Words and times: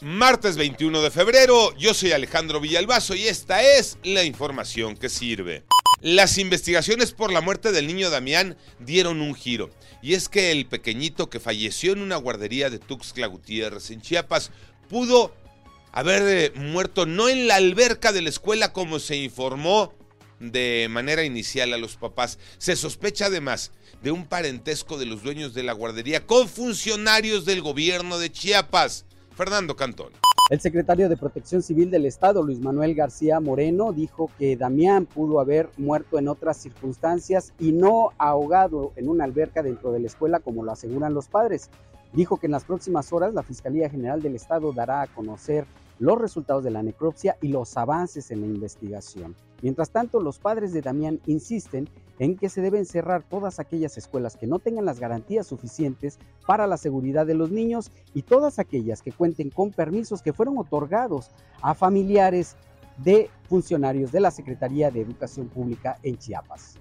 Martes 0.00 0.56
21 0.56 1.02
de 1.02 1.10
febrero, 1.10 1.76
yo 1.76 1.92
soy 1.92 2.12
Alejandro 2.12 2.60
Villalbazo 2.60 3.16
y 3.16 3.26
esta 3.26 3.64
es 3.64 3.98
la 4.04 4.22
información 4.22 4.96
que 4.96 5.08
sirve. 5.08 5.64
Las 6.00 6.38
investigaciones 6.38 7.10
por 7.10 7.32
la 7.32 7.40
muerte 7.40 7.72
del 7.72 7.88
niño 7.88 8.08
Damián 8.08 8.56
dieron 8.78 9.20
un 9.20 9.34
giro. 9.34 9.70
Y 10.00 10.14
es 10.14 10.28
que 10.28 10.52
el 10.52 10.66
pequeñito 10.66 11.28
que 11.28 11.40
falleció 11.40 11.94
en 11.94 12.00
una 12.00 12.14
guardería 12.14 12.70
de 12.70 12.78
Tuxtla 12.78 13.26
Gutiérrez 13.26 13.90
en 13.90 14.00
Chiapas 14.00 14.52
pudo 14.88 15.34
haber 15.90 16.22
eh, 16.28 16.52
muerto 16.54 17.04
no 17.04 17.28
en 17.28 17.48
la 17.48 17.56
alberca 17.56 18.12
de 18.12 18.22
la 18.22 18.28
escuela 18.28 18.72
como 18.72 19.00
se 19.00 19.16
informó 19.16 19.92
de 20.38 20.86
manera 20.88 21.24
inicial 21.24 21.74
a 21.74 21.78
los 21.78 21.96
papás. 21.96 22.38
Se 22.58 22.76
sospecha 22.76 23.26
además 23.26 23.72
de 24.00 24.12
un 24.12 24.26
parentesco 24.28 24.96
de 24.96 25.06
los 25.06 25.24
dueños 25.24 25.54
de 25.54 25.64
la 25.64 25.72
guardería 25.72 26.24
con 26.24 26.48
funcionarios 26.48 27.44
del 27.44 27.62
gobierno 27.62 28.20
de 28.20 28.30
Chiapas. 28.30 29.06
Fernando 29.38 29.76
Cantón. 29.76 30.08
El 30.50 30.58
secretario 30.58 31.08
de 31.08 31.16
Protección 31.16 31.62
Civil 31.62 31.92
del 31.92 32.06
Estado, 32.06 32.42
Luis 32.42 32.58
Manuel 32.58 32.96
García 32.96 33.38
Moreno, 33.38 33.92
dijo 33.92 34.32
que 34.36 34.56
Damián 34.56 35.06
pudo 35.06 35.38
haber 35.38 35.68
muerto 35.76 36.18
en 36.18 36.26
otras 36.26 36.56
circunstancias 36.56 37.52
y 37.60 37.70
no 37.70 38.10
ahogado 38.18 38.90
en 38.96 39.08
una 39.08 39.22
alberca 39.22 39.62
dentro 39.62 39.92
de 39.92 40.00
la 40.00 40.08
escuela 40.08 40.40
como 40.40 40.64
lo 40.64 40.72
aseguran 40.72 41.14
los 41.14 41.28
padres. 41.28 41.70
Dijo 42.12 42.38
que 42.38 42.46
en 42.46 42.52
las 42.52 42.64
próximas 42.64 43.12
horas 43.12 43.34
la 43.34 43.42
Fiscalía 43.42 43.90
General 43.90 44.22
del 44.22 44.34
Estado 44.34 44.72
dará 44.72 45.02
a 45.02 45.06
conocer 45.06 45.66
los 45.98 46.18
resultados 46.18 46.64
de 46.64 46.70
la 46.70 46.82
necropsia 46.82 47.36
y 47.42 47.48
los 47.48 47.76
avances 47.76 48.30
en 48.30 48.40
la 48.40 48.46
investigación. 48.46 49.34
Mientras 49.62 49.90
tanto, 49.90 50.20
los 50.20 50.38
padres 50.38 50.72
de 50.72 50.80
Damián 50.80 51.20
insisten 51.26 51.88
en 52.18 52.36
que 52.36 52.48
se 52.48 52.60
deben 52.60 52.86
cerrar 52.86 53.22
todas 53.22 53.58
aquellas 53.58 53.96
escuelas 53.96 54.36
que 54.36 54.46
no 54.46 54.58
tengan 54.58 54.84
las 54.84 55.00
garantías 55.00 55.46
suficientes 55.46 56.18
para 56.46 56.66
la 56.66 56.76
seguridad 56.76 57.26
de 57.26 57.34
los 57.34 57.50
niños 57.50 57.90
y 58.14 58.22
todas 58.22 58.58
aquellas 58.58 59.02
que 59.02 59.12
cuenten 59.12 59.50
con 59.50 59.70
permisos 59.70 60.22
que 60.22 60.32
fueron 60.32 60.58
otorgados 60.58 61.30
a 61.62 61.74
familiares 61.74 62.56
de 62.98 63.30
funcionarios 63.48 64.10
de 64.12 64.20
la 64.20 64.30
Secretaría 64.30 64.90
de 64.90 65.00
Educación 65.00 65.48
Pública 65.48 65.98
en 66.02 66.18
Chiapas. 66.18 66.78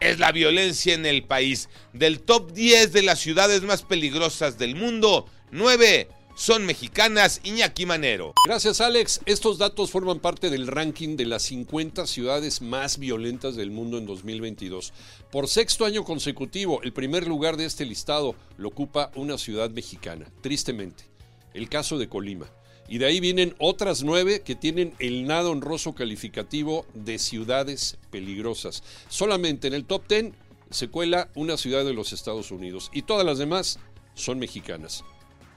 Es 0.00 0.18
la 0.18 0.32
violencia 0.32 0.94
en 0.94 1.06
el 1.06 1.24
país. 1.24 1.68
Del 1.92 2.20
top 2.20 2.52
10 2.52 2.92
de 2.92 3.02
las 3.02 3.20
ciudades 3.20 3.62
más 3.62 3.82
peligrosas 3.82 4.58
del 4.58 4.74
mundo, 4.74 5.26
9 5.52 6.08
son 6.40 6.64
mexicanas, 6.64 7.42
Iñaki 7.44 7.84
Manero. 7.84 8.32
Gracias, 8.46 8.80
Alex. 8.80 9.20
Estos 9.26 9.58
datos 9.58 9.90
forman 9.90 10.20
parte 10.20 10.48
del 10.48 10.68
ranking 10.68 11.18
de 11.18 11.26
las 11.26 11.42
50 11.42 12.06
ciudades 12.06 12.62
más 12.62 12.98
violentas 12.98 13.56
del 13.56 13.70
mundo 13.70 13.98
en 13.98 14.06
2022. 14.06 14.94
Por 15.30 15.48
sexto 15.48 15.84
año 15.84 16.02
consecutivo, 16.02 16.80
el 16.82 16.94
primer 16.94 17.28
lugar 17.28 17.58
de 17.58 17.66
este 17.66 17.84
listado 17.84 18.36
lo 18.56 18.68
ocupa 18.68 19.10
una 19.16 19.36
ciudad 19.36 19.68
mexicana, 19.68 20.32
tristemente. 20.40 21.04
El 21.52 21.68
caso 21.68 21.98
de 21.98 22.08
Colima. 22.08 22.50
Y 22.90 22.98
de 22.98 23.06
ahí 23.06 23.20
vienen 23.20 23.54
otras 23.58 24.02
nueve 24.02 24.42
que 24.44 24.56
tienen 24.56 24.94
el 24.98 25.24
nada 25.24 25.48
honroso 25.48 25.94
calificativo 25.94 26.84
de 26.92 27.20
ciudades 27.20 27.96
peligrosas. 28.10 28.82
Solamente 29.08 29.68
en 29.68 29.74
el 29.74 29.84
top 29.84 30.08
10 30.08 30.32
se 30.70 30.88
cuela 30.88 31.28
una 31.36 31.56
ciudad 31.56 31.84
de 31.84 31.94
los 31.94 32.12
Estados 32.12 32.50
Unidos 32.50 32.90
y 32.92 33.02
todas 33.02 33.24
las 33.24 33.38
demás 33.38 33.78
son 34.14 34.40
mexicanas. 34.40 35.04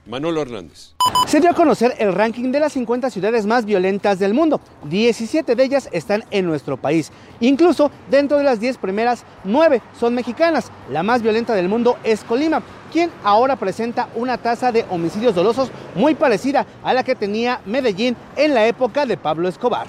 Manolo 0.06 0.42
Hernández. 0.42 0.94
Se 1.26 1.40
dio 1.40 1.50
a 1.50 1.54
conocer 1.54 1.94
el 1.98 2.12
ranking 2.12 2.52
de 2.52 2.60
las 2.60 2.74
50 2.74 3.10
ciudades 3.10 3.46
más 3.46 3.64
violentas 3.64 4.18
del 4.18 4.34
mundo. 4.34 4.60
17 4.84 5.54
de 5.54 5.64
ellas 5.64 5.88
están 5.92 6.24
en 6.30 6.46
nuestro 6.46 6.76
país. 6.76 7.10
Incluso 7.40 7.90
dentro 8.10 8.36
de 8.36 8.44
las 8.44 8.60
10 8.60 8.78
primeras, 8.78 9.24
9 9.44 9.80
son 9.98 10.14
mexicanas. 10.14 10.70
La 10.90 11.02
más 11.02 11.22
violenta 11.22 11.54
del 11.54 11.68
mundo 11.68 11.98
es 12.04 12.22
Colima, 12.24 12.62
quien 12.92 13.10
ahora 13.22 13.56
presenta 13.56 14.08
una 14.14 14.38
tasa 14.38 14.72
de 14.72 14.84
homicidios 14.90 15.34
dolosos 15.34 15.70
muy 15.94 16.14
parecida 16.14 16.66
a 16.82 16.92
la 16.92 17.02
que 17.02 17.14
tenía 17.14 17.60
Medellín 17.64 18.16
en 18.36 18.54
la 18.54 18.66
época 18.66 19.06
de 19.06 19.16
Pablo 19.16 19.48
Escobar. 19.48 19.86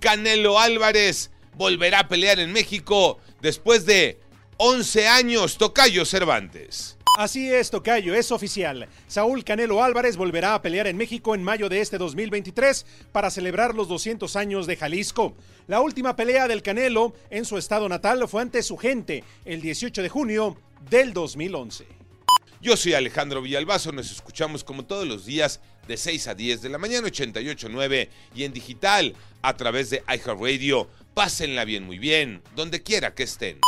Canelo 0.00 0.58
Álvarez 0.58 1.30
volverá 1.56 2.00
a 2.00 2.08
pelear 2.08 2.38
en 2.38 2.52
México 2.52 3.18
después 3.40 3.84
de 3.84 4.20
11 4.56 5.08
años. 5.08 5.58
Tocayo 5.58 6.04
Cervantes. 6.04 6.97
Así 7.18 7.52
es, 7.52 7.72
Tocayo, 7.72 8.14
es 8.14 8.30
oficial. 8.30 8.88
Saúl 9.08 9.42
Canelo 9.42 9.82
Álvarez 9.82 10.16
volverá 10.16 10.54
a 10.54 10.62
pelear 10.62 10.86
en 10.86 10.96
México 10.96 11.34
en 11.34 11.42
mayo 11.42 11.68
de 11.68 11.80
este 11.80 11.98
2023 11.98 12.86
para 13.10 13.28
celebrar 13.28 13.74
los 13.74 13.88
200 13.88 14.36
años 14.36 14.68
de 14.68 14.76
Jalisco. 14.76 15.34
La 15.66 15.80
última 15.80 16.14
pelea 16.14 16.46
del 16.46 16.62
Canelo 16.62 17.14
en 17.30 17.44
su 17.44 17.58
estado 17.58 17.88
natal 17.88 18.28
fue 18.28 18.42
ante 18.42 18.62
su 18.62 18.76
gente 18.76 19.24
el 19.44 19.60
18 19.60 20.00
de 20.00 20.08
junio 20.08 20.56
del 20.90 21.12
2011. 21.12 21.88
Yo 22.62 22.76
soy 22.76 22.94
Alejandro 22.94 23.42
Villalbazo, 23.42 23.90
nos 23.90 24.12
escuchamos 24.12 24.62
como 24.62 24.84
todos 24.84 25.04
los 25.04 25.26
días 25.26 25.58
de 25.88 25.96
6 25.96 26.28
a 26.28 26.36
10 26.36 26.62
de 26.62 26.68
la 26.68 26.78
mañana 26.78 27.08
88.9 27.08 28.08
y 28.36 28.44
en 28.44 28.52
digital 28.52 29.16
a 29.42 29.56
través 29.56 29.90
de 29.90 30.04
iHeartRadio. 30.06 30.88
Pásenla 31.14 31.64
bien, 31.64 31.82
muy 31.82 31.98
bien, 31.98 32.42
donde 32.54 32.80
quiera 32.84 33.12
que 33.16 33.24
estén. 33.24 33.58